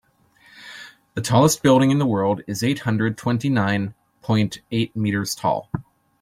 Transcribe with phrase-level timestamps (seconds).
[1.13, 3.93] The tallest building in the world is eight hundred twenty nine
[4.23, 5.69] point eight meters tall.